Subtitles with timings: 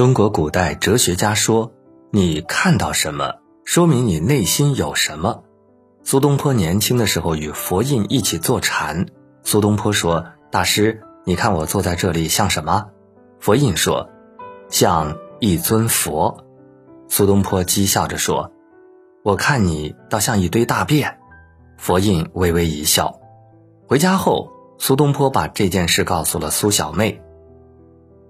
[0.00, 1.72] 中国古代哲学家说
[2.10, 3.34] ：“你看到什么，
[3.66, 5.42] 说明你内心有什么。”
[6.02, 9.04] 苏东坡年轻的时候与佛印一起坐禅，
[9.42, 12.86] 苏东坡说：“大师，你看我坐在这里像什么？”
[13.40, 14.08] 佛印说
[14.72, 16.46] ：“像一尊佛。”
[17.06, 18.52] 苏东坡讥笑着说
[19.22, 21.18] ：“我看你倒像一堆大便。”
[21.76, 23.20] 佛印微微一笑。
[23.86, 24.48] 回家后，
[24.78, 27.20] 苏东坡把这件事告诉了苏小妹。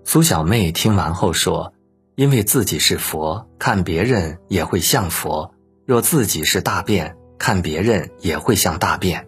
[0.05, 1.73] 苏小妹听完后说
[2.17, 5.53] ：“因为自己是佛，看别人也会像佛；
[5.87, 9.27] 若自己是大便，看别人也会像大便。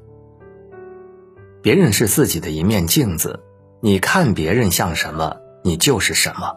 [1.62, 3.38] 别人是自己的一面镜子，
[3.80, 6.52] 你看别人像什么，你就是什么。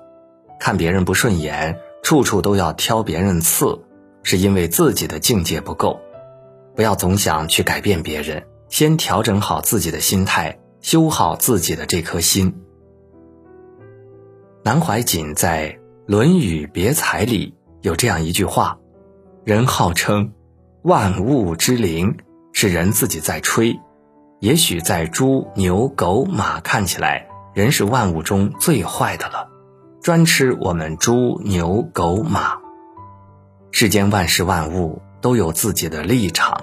[0.60, 3.80] 看别人不顺眼，处处都要挑别人刺，
[4.24, 6.00] 是因为自己的境界不够。
[6.76, 12.62] 不要总想去改变别人，先调整好自己的心态，修好自己的这颗心。”
[14.66, 15.74] 南怀瑾在
[16.08, 18.80] 《论语别裁》里有这样一句话
[19.46, 20.34] ：“人号称
[20.82, 22.18] 万物之灵，
[22.52, 23.80] 是人自己在吹。
[24.40, 29.48] 也许在猪、牛、狗、马看起来，人是万物中最坏的了，
[30.02, 32.58] 专吃我们猪、牛、狗、马。
[33.70, 36.60] 世间万事万物都有自己的立场，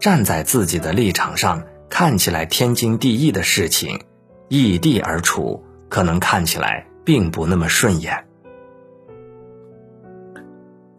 [0.00, 4.00] 站在自己的立场上，看起来天经地义的事情，
[4.48, 8.24] 异地而处，可能看起来。”并不那么顺眼。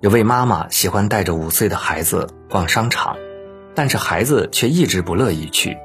[0.02, 3.18] 有位妈妈喜欢带着五岁的孩子逛商场，
[3.74, 5.78] 但是孩子却一直不乐意去，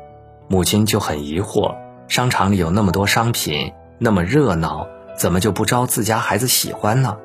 [0.46, 1.74] 母亲就很疑惑：
[2.06, 7.16] 商场里有那么多商品，那么热闹，怎么就不招自家孩子喜欢呢？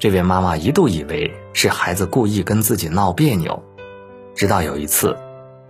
[0.00, 3.62] 这位妈妈一度以为是孩子故意跟自己闹别扭，
[4.34, 5.16] 直到有一次，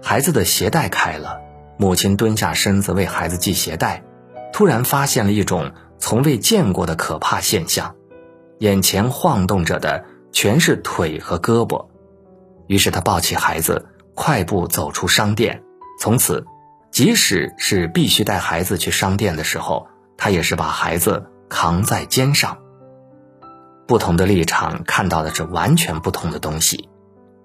[0.00, 1.40] 孩子的鞋带开了，
[1.76, 4.02] 母亲蹲下身子为孩子系鞋带，
[4.50, 5.72] 突然发现了一种。
[5.98, 7.94] 从未见过的可怕现象，
[8.58, 11.86] 眼前晃动着的全是腿和胳膊。
[12.66, 15.62] 于是他抱起孩子，快步走出商店。
[16.00, 16.46] 从此，
[16.90, 22.58] 即使是必须带孩子去商店的时候，他也是把孩子扛在肩上。
[23.86, 26.88] 不同的立场看到的是完全不同的东西。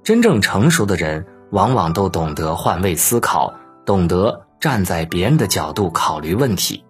[0.04, 3.54] 真正成熟的人，往往都懂得换位思考，
[3.86, 6.86] 懂得站在别人的角度考虑问题。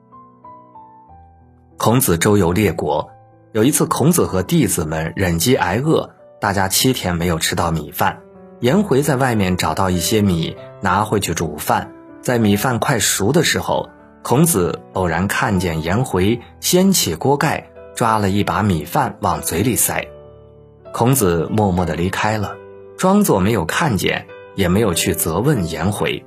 [1.79, 3.09] 孔子周游列国，
[3.53, 6.09] 有一次，孔子和弟子们忍饥挨饿，
[6.41, 8.19] 大家七天没有吃到米饭。
[8.59, 11.93] 颜回在外面找到一些米，拿回去煮饭。
[12.21, 13.87] 在米饭快熟的时候，
[14.23, 20.05] 孔子偶然看见颜回掀起锅盖，抓了一把米饭往嘴里塞。
[20.91, 22.57] 孔子默默地离开了，
[22.97, 26.25] 装作没有看见，也没有去责问颜回。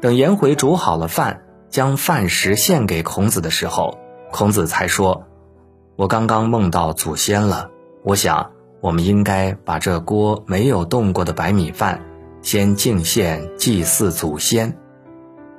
[0.00, 3.98] 等颜回煮好了饭，将饭食献给孔子的时候。
[4.34, 5.28] 孔子才说
[5.94, 7.70] ：“我刚刚梦到祖先了。
[8.02, 8.50] 我想，
[8.80, 12.00] 我们应该把这锅没有动过的白米饭，
[12.42, 14.76] 先敬献祭祀祖先。”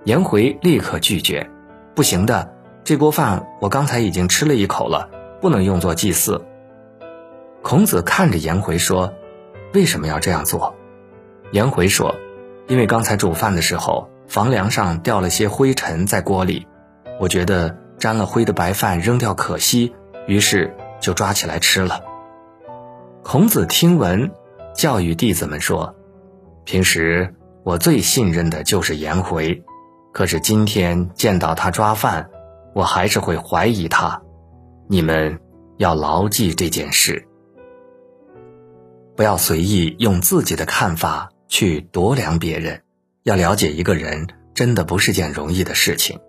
[0.04, 1.50] 颜回立刻拒绝
[1.96, 2.54] ：“不行的，
[2.84, 5.10] 这锅饭我刚才已经吃了一口了，
[5.40, 6.44] 不能用作祭祀。”
[7.64, 9.14] 孔子看着颜回说
[9.74, 10.76] ：“为什么要这样做？”
[11.52, 12.14] 颜回说
[12.68, 16.68] ：“因为刚才煮饭的时候，房梁上掉了些灰尘在锅里，
[17.22, 19.94] 我觉得。”沾了灰的白饭扔掉可惜，
[20.28, 22.04] 于是就抓起来吃了。
[23.24, 24.32] 孔子听闻，
[24.76, 25.96] 教育弟子们说
[26.66, 27.34] ：“平时
[27.64, 29.64] 我最信任的就是颜回，
[30.14, 32.30] 可是今天见到他抓饭，
[32.74, 34.22] 我还是会怀疑他。
[34.88, 35.40] 你们
[35.78, 37.28] 要牢记这件事，
[39.16, 42.84] 不要随意用自己的看法去度量别人。
[43.24, 46.20] 要了解一个人，真的不是件容易的事情。”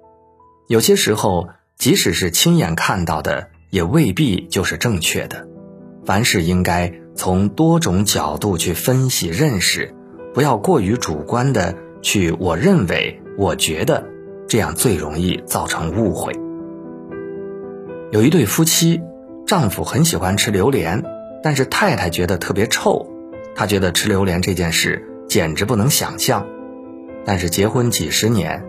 [0.69, 5.47] 有些时候，即使是亲眼看到的，也未必就是正确的。
[6.05, 9.95] 凡事应该从多种角度去分析认识，
[10.35, 14.05] 不要过于主观的去“我认为”“我觉得”，
[14.49, 16.33] 这样最容易造成误会。
[18.11, 19.01] 有一对夫妻，
[19.47, 21.05] 丈夫很喜欢吃榴莲，
[21.45, 23.07] 但是太太觉得特别臭，
[23.55, 26.45] 她觉得吃榴莲这件事简直不能想象。
[27.25, 28.65] 但是结婚几十年。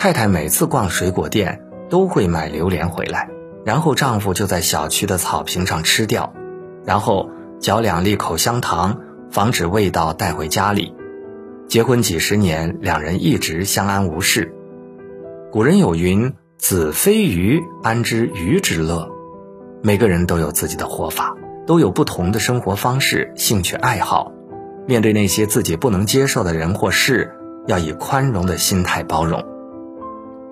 [0.00, 1.60] 太太每次逛水果店
[1.90, 3.28] 都会买榴莲回来，
[3.66, 6.32] 然后丈夫就在小区的草坪上吃掉，
[6.86, 8.98] 然后嚼两粒口香糖，
[9.30, 10.94] 防止味道带回家里。
[11.68, 14.54] 结婚几十年，两人一直相安无事。
[15.52, 19.06] 古人有云：“子非鱼，安知鱼之乐？”
[19.84, 21.36] 每个人都有自己的活法，
[21.66, 24.32] 都有不同的生活方式、兴趣爱好。
[24.86, 27.34] 面对那些自己不能接受的人或事，
[27.66, 29.44] 要以宽容的心态包容。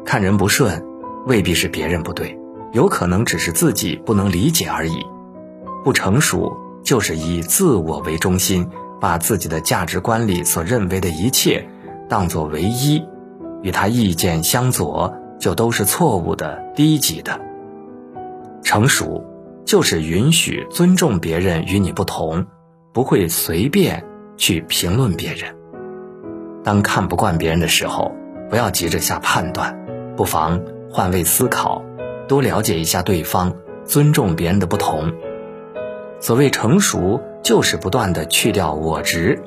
[0.08, 0.82] 看人不顺，
[1.26, 2.34] 未必是别人不对，
[2.72, 5.04] 有可能只是自己不能理解而已。
[5.84, 8.66] 不成熟就是以自我为中心，
[9.02, 11.68] 把自己的价值观里所认为的一切
[12.08, 13.04] 当作唯一，
[13.60, 17.38] 与他意见相左就都是错误的、低级的。
[18.62, 19.22] 成熟
[19.66, 22.46] 就是允许、尊重别人与你不同，
[22.94, 24.02] 不会随便
[24.38, 25.54] 去评论别人。
[26.64, 28.10] 当看不惯别人的时候，
[28.48, 29.78] 不要急着下判断，
[30.18, 30.60] 不妨
[30.90, 31.84] 换位思考，
[32.26, 33.54] 多了解一下对方，
[33.84, 35.12] 尊重别人的不同。
[36.18, 39.40] 所谓成熟，就是不断的去掉我执，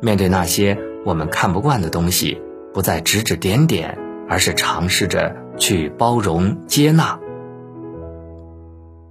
[0.00, 2.42] 面对那些我们看不惯的东西，
[2.74, 3.96] 不再指指点点，
[4.28, 7.20] 而是尝试着去包容接纳。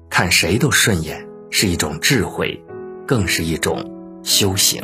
[0.10, 2.62] 看谁都顺眼是一种智慧，
[3.08, 4.84] 更是一种修行。